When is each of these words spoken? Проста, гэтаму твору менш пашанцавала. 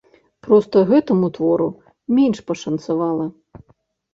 Проста, 0.45 0.77
гэтаму 0.91 1.29
твору 1.35 1.67
менш 2.21 2.37
пашанцавала. 2.49 3.25